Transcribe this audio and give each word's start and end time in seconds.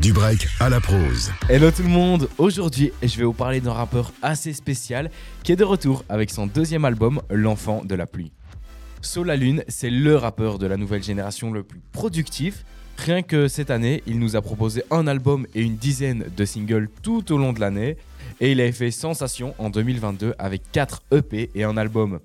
Du 0.00 0.12
break 0.12 0.48
à 0.58 0.68
la 0.68 0.80
prose. 0.80 1.30
Hello 1.48 1.70
tout 1.70 1.82
le 1.82 1.88
monde, 1.88 2.28
aujourd'hui 2.38 2.92
je 3.02 3.18
vais 3.18 3.24
vous 3.24 3.32
parler 3.32 3.60
d'un 3.60 3.72
rappeur 3.72 4.12
assez 4.22 4.52
spécial 4.52 5.10
qui 5.42 5.52
est 5.52 5.56
de 5.56 5.64
retour 5.64 6.04
avec 6.08 6.30
son 6.30 6.46
deuxième 6.46 6.84
album 6.84 7.20
L'enfant 7.30 7.84
de 7.84 7.94
la 7.94 8.06
pluie. 8.06 8.32
Soul 9.02 9.26
la 9.26 9.36
Lune, 9.36 9.64
c'est 9.68 9.90
le 9.90 10.16
rappeur 10.16 10.58
de 10.58 10.66
la 10.66 10.76
nouvelle 10.76 11.02
génération 11.02 11.52
le 11.52 11.62
plus 11.62 11.80
productif. 11.92 12.64
Rien 12.96 13.22
que 13.22 13.48
cette 13.48 13.70
année, 13.70 14.02
il 14.06 14.18
nous 14.18 14.34
a 14.34 14.42
proposé 14.42 14.82
un 14.90 15.06
album 15.06 15.46
et 15.54 15.60
une 15.62 15.76
dizaine 15.76 16.24
de 16.36 16.44
singles 16.44 16.88
tout 17.02 17.32
au 17.32 17.38
long 17.38 17.52
de 17.52 17.60
l'année 17.60 17.96
et 18.40 18.52
il 18.52 18.60
a 18.60 18.72
fait 18.72 18.90
sensation 18.90 19.54
en 19.58 19.68
2022 19.70 20.34
avec 20.38 20.62
4 20.72 21.02
EP 21.12 21.50
et 21.54 21.64
un 21.64 21.76
album. 21.76 22.20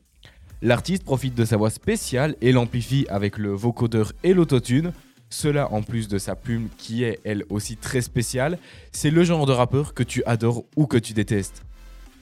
L'artiste 0.62 1.04
profite 1.04 1.36
de 1.36 1.46
sa 1.46 1.58
voix 1.58 1.70
spéciale 1.70 2.36
et 2.42 2.52
l'amplifie 2.52 3.06
avec 3.10 3.38
le 3.38 3.52
vocodeur 3.52 4.14
et 4.24 4.34
l'autotune 4.34 4.94
cela, 5.30 5.72
en 5.74 5.82
plus 5.82 6.08
de 6.08 6.18
sa 6.18 6.36
plume 6.36 6.70
qui 6.78 7.04
est 7.04 7.20
elle 7.24 7.44
aussi 7.50 7.76
très 7.78 8.02
spéciale, 8.02 8.58
c'est 8.92 9.10
le 9.10 9.24
genre 9.24 9.46
de 9.46 9.52
rappeur 9.52 9.94
que 9.94 10.04
tu 10.04 10.24
adores 10.26 10.64
ou 10.76 10.88
que 10.88 10.98
tu 10.98 11.14
détestes. 11.14 11.64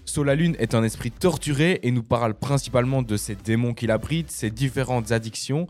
Solalune 0.05 0.55
est 0.59 0.75
un 0.75 0.84
esprit 0.84 1.11
torturé 1.11 1.80
et 1.83 1.91
nous 1.91 2.03
parle 2.03 2.35
principalement 2.35 3.02
de 3.02 3.17
ses 3.17 3.35
démons 3.35 3.73
qu'il 3.73 3.91
abrite, 3.91 4.31
ses 4.31 4.52
différentes 4.52 5.11
addictions 5.11 5.67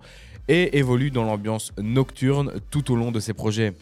et 0.47 0.77
évolue 0.77 1.11
dans 1.11 1.23
l'ambiance 1.23 1.71
nocturne 1.81 2.51
tout 2.69 2.91
au 2.91 2.95
long 2.95 3.11
de 3.11 3.19
ses 3.19 3.33
projets. 3.33 3.73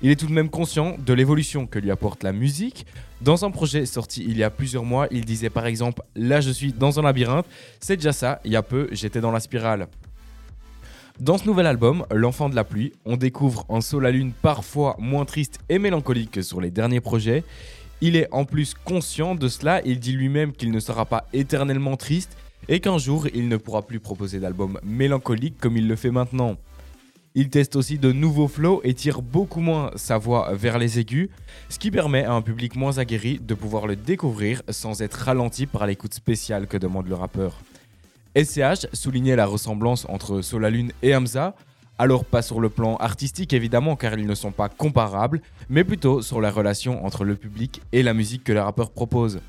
Il 0.00 0.10
est 0.10 0.16
tout 0.16 0.26
de 0.26 0.32
même 0.32 0.48
conscient 0.48 0.96
de 0.98 1.12
l'évolution 1.12 1.66
que 1.66 1.78
lui 1.78 1.90
apporte 1.90 2.22
la 2.22 2.32
musique. 2.32 2.86
Dans 3.20 3.44
un 3.44 3.50
projet 3.50 3.84
sorti 3.84 4.24
il 4.28 4.36
y 4.36 4.44
a 4.44 4.50
plusieurs 4.50 4.84
mois, 4.84 5.08
il 5.10 5.24
disait 5.24 5.50
par 5.50 5.66
exemple 5.66 6.02
Là 6.14 6.40
je 6.40 6.50
suis 6.50 6.72
dans 6.72 7.00
un 7.00 7.02
labyrinthe, 7.02 7.46
c'est 7.80 7.96
déjà 7.96 8.12
ça, 8.12 8.40
il 8.44 8.52
y 8.52 8.56
a 8.56 8.62
peu 8.62 8.88
j'étais 8.92 9.20
dans 9.20 9.32
la 9.32 9.40
spirale. 9.40 9.88
Dans 11.20 11.36
ce 11.36 11.46
nouvel 11.46 11.66
album, 11.66 12.06
L'enfant 12.12 12.48
de 12.48 12.54
la 12.54 12.62
pluie, 12.62 12.92
on 13.04 13.16
découvre 13.16 13.66
un 13.70 13.80
sol 13.80 14.06
à 14.06 14.12
lune 14.12 14.32
parfois 14.40 14.94
moins 15.00 15.24
triste 15.24 15.58
et 15.68 15.80
mélancolique 15.80 16.30
que 16.30 16.42
sur 16.42 16.60
les 16.60 16.70
derniers 16.70 17.00
projets. 17.00 17.42
Il 18.00 18.14
est 18.14 18.28
en 18.30 18.44
plus 18.44 18.74
conscient 18.74 19.34
de 19.34 19.48
cela, 19.48 19.82
il 19.84 19.98
dit 19.98 20.12
lui-même 20.12 20.52
qu'il 20.52 20.70
ne 20.70 20.78
sera 20.78 21.06
pas 21.06 21.26
éternellement 21.32 21.96
triste 21.96 22.36
et 22.68 22.78
qu'un 22.78 22.98
jour 22.98 23.26
il 23.34 23.48
ne 23.48 23.56
pourra 23.56 23.82
plus 23.82 23.98
proposer 23.98 24.38
d'albums 24.38 24.78
mélancoliques 24.84 25.58
comme 25.58 25.76
il 25.76 25.88
le 25.88 25.96
fait 25.96 26.12
maintenant. 26.12 26.56
Il 27.34 27.50
teste 27.50 27.74
aussi 27.74 27.98
de 27.98 28.12
nouveaux 28.12 28.48
flows 28.48 28.80
et 28.84 28.94
tire 28.94 29.20
beaucoup 29.20 29.60
moins 29.60 29.90
sa 29.96 30.18
voix 30.18 30.54
vers 30.54 30.78
les 30.78 31.00
aigus, 31.00 31.30
ce 31.68 31.80
qui 31.80 31.90
permet 31.90 32.24
à 32.24 32.32
un 32.32 32.42
public 32.42 32.76
moins 32.76 32.98
aguerri 32.98 33.40
de 33.40 33.54
pouvoir 33.54 33.88
le 33.88 33.96
découvrir 33.96 34.62
sans 34.68 35.02
être 35.02 35.14
ralenti 35.14 35.66
par 35.66 35.84
l'écoute 35.84 36.14
spéciale 36.14 36.68
que 36.68 36.76
demande 36.76 37.08
le 37.08 37.16
rappeur. 37.16 37.58
SCH 38.38 38.86
soulignait 38.92 39.34
la 39.34 39.46
ressemblance 39.46 40.06
entre 40.08 40.42
Solalune 40.42 40.92
et 41.02 41.16
Hamza, 41.16 41.56
alors 41.98 42.24
pas 42.24 42.40
sur 42.40 42.60
le 42.60 42.68
plan 42.68 42.94
artistique 42.96 43.52
évidemment 43.52 43.96
car 43.96 44.16
ils 44.16 44.26
ne 44.26 44.34
sont 44.36 44.52
pas 44.52 44.68
comparables, 44.68 45.40
mais 45.68 45.82
plutôt 45.82 46.22
sur 46.22 46.40
la 46.40 46.52
relation 46.52 47.04
entre 47.04 47.24
le 47.24 47.34
public 47.34 47.82
et 47.90 48.04
la 48.04 48.14
musique 48.14 48.44
que 48.44 48.52
le 48.52 48.60
rappeur 48.60 48.92
propose. 48.92 49.40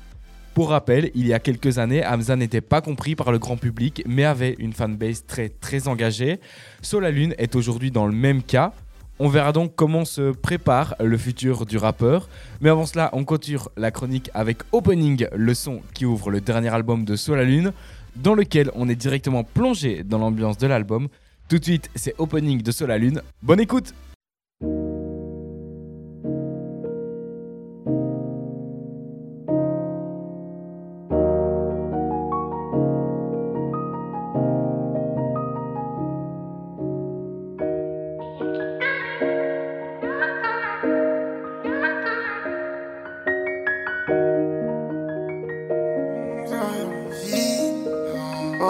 Pour 0.54 0.70
rappel, 0.70 1.12
il 1.14 1.28
y 1.28 1.32
a 1.32 1.38
quelques 1.38 1.78
années, 1.78 2.04
Hamza 2.04 2.34
n'était 2.34 2.60
pas 2.60 2.80
compris 2.80 3.14
par 3.14 3.30
le 3.30 3.38
grand 3.38 3.56
public 3.56 4.02
mais 4.08 4.24
avait 4.24 4.56
une 4.58 4.72
fanbase 4.72 5.24
très 5.24 5.48
très 5.48 5.86
engagée. 5.86 6.40
Solalune 6.82 7.34
est 7.38 7.54
aujourd'hui 7.54 7.92
dans 7.92 8.06
le 8.06 8.12
même 8.12 8.42
cas. 8.42 8.72
On 9.20 9.28
verra 9.28 9.52
donc 9.52 9.74
comment 9.76 10.06
se 10.06 10.32
prépare 10.32 10.96
le 10.98 11.16
futur 11.18 11.66
du 11.66 11.76
rappeur. 11.76 12.28
Mais 12.62 12.70
avant 12.70 12.86
cela, 12.86 13.10
on 13.12 13.24
couture 13.24 13.70
la 13.76 13.90
chronique 13.90 14.30
avec 14.32 14.62
Opening, 14.72 15.28
le 15.36 15.52
son 15.54 15.82
qui 15.92 16.06
ouvre 16.06 16.30
le 16.30 16.40
dernier 16.40 16.70
album 16.70 17.04
de 17.04 17.16
Solalune 17.16 17.72
dans 18.16 18.34
lequel 18.34 18.70
on 18.74 18.88
est 18.88 18.94
directement 18.94 19.44
plongé 19.44 20.02
dans 20.04 20.18
l'ambiance 20.18 20.58
de 20.58 20.66
l'album. 20.66 21.08
Tout 21.48 21.58
de 21.58 21.64
suite, 21.64 21.90
c'est 21.94 22.14
Opening 22.18 22.62
de 22.62 22.70
Solalune. 22.72 23.22
Bonne 23.42 23.60
écoute 23.60 23.94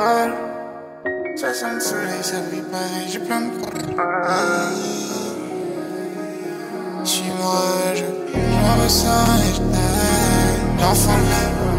Ouais. 0.00 0.32
60 1.36 1.82
soleils, 1.82 2.22
ça 2.22 2.36
brille 2.48 2.64
pareil, 2.72 3.06
j'ai 3.12 3.18
plein 3.18 3.42
de 3.42 3.50
problèmes. 3.58 3.94
Suis-moi, 7.04 7.52
je, 7.94 8.04
je 8.32 8.38
me 8.38 8.82
ressens 8.82 9.26
et 9.36 9.54
je 9.54 9.60
taille. 9.60 10.80
L'enfant, 10.80 11.18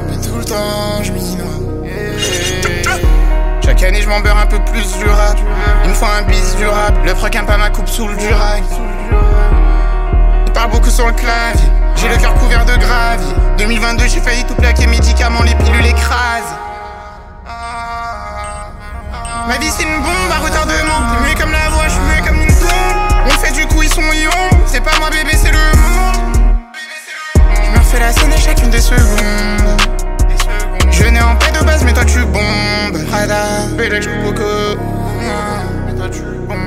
mais 0.08 0.18
tout 0.18 0.38
le 0.38 0.46
temps, 0.46 1.02
je 1.02 1.12
m'y 1.14 1.36
noie. 1.36 1.90
Chaque 3.66 3.82
année, 3.82 4.04
je 4.04 4.08
m'en 4.10 4.20
beurre 4.20 4.38
un 4.38 4.46
peu 4.46 4.60
plus 4.66 5.00
du 5.00 5.06
rap. 5.06 5.38
Une 5.84 5.96
fois 5.96 6.10
un 6.20 6.22
bis 6.22 6.56
durable, 6.58 7.00
le 7.04 7.16
frequin 7.16 7.44
pas 7.44 7.58
ma 7.58 7.72
coupe 7.72 7.88
sous 7.88 8.08
le 8.08 8.16
durac. 8.18 8.62
Il 10.46 10.52
parle 10.54 10.70
beaucoup 10.70 10.92
sur 10.92 11.08
le 11.08 11.14
clavier. 11.14 11.70
J'ai 11.96 12.08
le 12.08 12.18
cœur 12.18 12.36
couvert 12.36 12.66
de 12.66 12.78
gravier. 12.78 13.34
2022, 13.58 14.06
j'ai 14.06 14.20
failli 14.20 14.44
tout 14.44 14.54
plaquer, 14.54 14.86
médicaments, 14.86 15.42
les 15.42 15.56
pilules 15.56 15.88
écrasent. 15.88 16.56
Ma 19.52 19.58
vie 19.58 19.70
c'est 19.70 19.84
une 19.84 19.98
bombe 19.98 20.32
à 20.32 20.38
retardement. 20.38 21.12
T'es 21.12 21.28
muet 21.28 21.36
comme 21.36 21.52
la 21.52 21.68
voix, 21.72 21.84
je 21.84 21.90
suis 21.90 22.00
muet 22.00 22.22
comme 22.26 22.38
une 22.42 22.48
tombe. 22.48 23.26
On 23.26 23.30
fait 23.32 23.52
du 23.52 23.66
coup, 23.66 23.84
ils 23.84 23.90
sont 23.90 24.02
ions. 24.02 24.58
C'est 24.66 24.80
pas 24.80 24.98
moi 24.98 25.10
bébé, 25.10 25.32
c'est 25.36 25.52
le 25.52 25.58
monde. 25.58 26.56
Je 27.62 27.70
me 27.72 27.78
refais 27.78 28.00
la 28.00 28.14
scène 28.14 28.32
à 28.32 28.38
chacune 28.38 28.70
des 28.70 28.80
secondes. 28.80 29.82
Je 30.90 31.04
n'ai 31.04 31.20
en 31.20 31.36
paix 31.36 31.52
de 31.52 31.66
base, 31.66 31.84
mais 31.84 31.92
toi 31.92 32.06
tu 32.06 32.20
bombes. 32.20 33.06
Prada, 33.10 33.44
bébé, 33.76 34.02
je 34.02 34.08
coco. 34.24 34.80
Mais 35.86 35.96
toi 35.96 36.08
tu 36.10 36.22
bombes. 36.48 36.58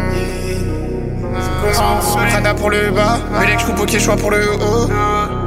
Prada 2.29 2.53
pour 2.53 2.69
le 2.69 2.91
bas, 2.91 3.17
bébé, 3.41 3.57
je 3.59 3.65
coupe 3.65 3.81
au 3.81 3.99
choix 3.99 4.17
pour 4.17 4.31
le 4.31 4.47
haut. 4.61 4.91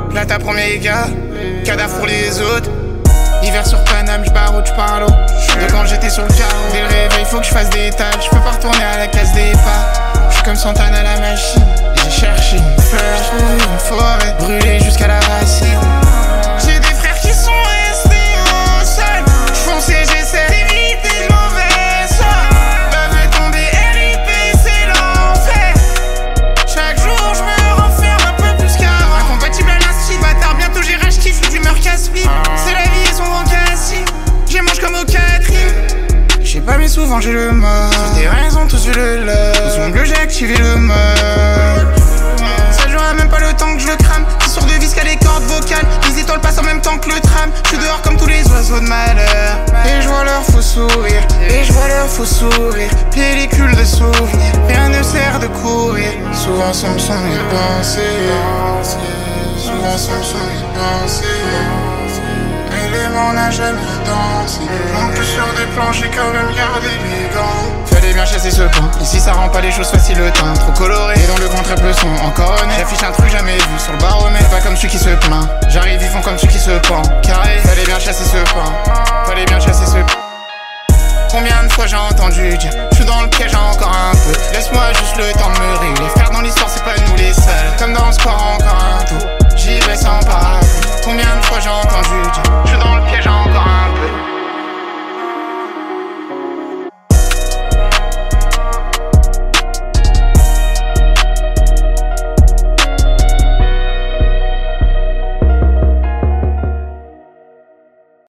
Plata 0.09 0.39
pour 0.39 0.53
mes 0.53 0.79
gars, 0.79 1.05
cadavre 1.63 1.97
pour 1.97 2.07
les 2.07 2.41
autres. 2.41 2.71
Faut 7.37 7.41
que 7.41 7.47
je 7.47 7.51
fasse 7.51 7.69
des 7.69 7.91
tâches 7.91 8.25
Je 8.25 8.29
peux 8.29 8.43
pas 8.43 8.51
retourner 8.51 8.83
à 8.83 8.97
la 8.97 9.07
case 9.07 9.31
des 9.33 9.51
pas 9.51 10.27
Je 10.29 10.35
suis 10.35 10.43
comme 10.43 10.55
Santana 10.55 10.99
à 10.99 11.03
la 11.03 11.19
machine. 11.19 11.65
J'ai 12.03 12.21
cherché 12.21 12.57
une 12.57 12.81
fleur, 12.81 13.19
une 13.39 13.79
forêt 13.79 14.35
Brûlée 14.39 14.79
jusqu'à 14.79 15.07
la 15.07 15.19
racine. 15.19 15.79
J'ai 16.65 16.79
des 16.79 16.95
frères 16.95 17.19
qui 17.19 17.33
sont 17.33 17.51
restés 17.51 18.33
au 18.49 18.85
sol. 18.85 19.23
J'fonçais, 19.53 20.03
j'essaie 20.05 20.47
d'éviter 20.49 21.27
le 21.27 21.35
mauvais 21.35 22.07
sort. 22.09 22.49
Fait 23.11 23.37
tomber 23.37 23.69
RIP, 23.93 24.57
c'est 24.63 24.87
l'enfer. 24.87 25.73
Chaque 26.65 26.97
jour, 26.97 27.33
je 27.35 27.43
me 27.43 27.81
renferme 27.81 28.21
un 28.29 28.33
peu 28.33 28.57
plus 28.57 28.75
qu'avant. 28.77 29.17
Incompatible 29.21 29.69
à 29.69 29.75
l'instit, 29.75 30.17
bâtard 30.17 30.55
Bientôt 30.55 30.81
j'ai 30.81 30.95
rage 30.95 31.19
qui 31.19 31.31
fout 31.31 31.49
d'humeur 31.51 31.79
casse-pied 31.79 32.27
pas 36.67 36.77
mais 36.77 36.89
souvent 36.89 37.21
j'ai 37.21 37.31
le 37.31 37.53
mal. 37.53 37.89
Des 38.15 38.27
raisons 38.27 38.67
tous 38.67 38.85
vu 38.85 38.93
le 38.93 39.23
love. 39.23 39.75
Son 39.75 39.89
bleu 39.89 40.03
j'ai 40.03 40.17
activé 40.17 40.55
le 40.57 40.75
mode 40.75 40.97
Ça 42.71 42.89
jouera 42.89 43.13
même 43.13 43.29
pas 43.29 43.39
le 43.39 43.53
temps 43.53 43.73
que 43.73 43.81
je 43.81 43.87
le 43.87 43.95
crame. 43.95 44.25
C'est 44.41 44.51
sur 44.51 44.63
deux 44.63 44.77
vis 44.77 44.93
qu'à 44.93 45.05
les 45.05 45.15
cordes 45.15 45.43
vocales. 45.43 45.85
Les 46.09 46.19
étoiles 46.19 46.41
passent 46.41 46.59
en 46.59 46.63
même 46.63 46.81
temps 46.81 46.97
que 46.97 47.07
le 47.09 47.19
tram. 47.21 47.49
Je 47.63 47.69
suis 47.69 47.77
dehors 47.77 48.01
comme 48.01 48.17
tous 48.17 48.27
les 48.27 48.45
oiseaux 48.51 48.81
de 48.81 48.87
malheur. 48.87 49.55
Et 49.85 50.01
je 50.01 50.07
vois 50.09 50.25
leur 50.25 50.43
faux 50.43 50.61
sourire. 50.61 51.25
Et 51.49 51.63
je 51.63 51.71
vois 51.71 51.87
leur 51.87 52.07
faux 52.07 52.25
sourire. 52.25 52.91
Pellicule 53.11 53.73
de 53.73 53.85
souvenirs. 53.85 54.55
Rien 54.67 54.89
ne 54.89 55.01
sert 55.01 55.39
de 55.39 55.47
courir. 55.47 56.11
Souvent 56.33 56.73
ce 56.73 56.87
sont 56.99 57.19
mes 57.19 57.39
pensées 57.49 58.01
Souvent 59.57 59.97
ce 59.97 60.21
sont 60.21 60.37
mes 60.37 60.67
pensées 60.77 61.76
on 63.17 63.33
n'a 63.33 63.49
jamais 63.49 63.79
dansé. 64.05 64.59
On 64.95 65.07
que 65.09 65.23
sur 65.23 65.45
des 65.57 65.65
planches, 65.75 65.99
j'ai 66.01 66.09
quand 66.09 66.31
même 66.31 66.53
gardé 66.55 66.87
les 66.87 67.35
gants. 67.35 67.85
Fallait 67.85 68.13
bien 68.13 68.25
chasser 68.25 68.51
ce 68.51 68.63
pont, 68.63 68.89
ici 69.01 69.19
ça 69.19 69.33
rend 69.33 69.49
pas 69.49 69.61
les 69.61 69.71
choses 69.71 69.87
faciles 69.87 70.17
le 70.17 70.31
teint. 70.31 70.53
Trop 70.53 70.71
coloré, 70.73 71.15
et 71.15 71.27
dans 71.27 71.37
le 71.37 71.47
grand 71.47 71.63
trèfle 71.63 71.93
sont 71.93 72.25
encore 72.25 72.55
honnête. 72.61 72.77
J'affiche 72.79 73.03
un 73.03 73.11
truc 73.11 73.29
jamais 73.29 73.57
vu 73.57 73.79
sur 73.79 73.93
le 73.93 73.99
baromètre. 73.99 74.49
Pas 74.49 74.61
comme 74.61 74.75
celui 74.75 74.89
qui 74.89 74.99
se 74.99 75.09
plaint, 75.09 75.49
j'arrive, 75.69 75.99
ils 76.01 76.09
font 76.09 76.21
comme 76.21 76.37
celui 76.37 76.53
qui 76.53 76.59
se 76.59 76.71
pend. 76.87 77.01
Carré, 77.23 77.59
fallait 77.65 77.85
bien 77.85 77.99
chasser 77.99 78.23
ce 78.23 78.37
pain, 78.53 78.71
fallait 79.25 79.45
bien 79.45 79.59
chasser 79.59 79.85
ce 79.85 79.97
pain. 79.97 80.27
Combien 81.29 81.63
de 81.63 81.71
fois 81.71 81.85
j'ai 81.85 81.97
entendu 81.97 82.57
dire 82.57 82.71
Je 82.91 82.95
suis 82.95 83.05
dans 83.05 83.21
le 83.21 83.27
piège 83.27 83.53
encore 83.53 83.91
un 83.91 84.11
peu 84.11 84.31
Laisse-moi 84.53 84.81
juste 84.93 85.17
le 85.17 85.31
temps 85.33 85.49
de 85.49 85.59
me 85.59 85.77
rire 85.77 86.11
Faire 86.15 86.31
dans 86.31 86.41
l'histoire 86.41 86.69
c'est 86.69 86.83
pas 86.83 86.95
nous 87.05 87.15
les 87.17 87.33
seuls 87.33 87.75
Comme 87.77 87.93
dans 87.93 88.07
le 88.07 88.13
sport 88.13 88.55
encore 88.55 88.77
un 88.81 89.03
tour 89.03 89.36